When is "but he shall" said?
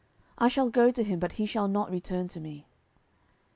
1.19-1.67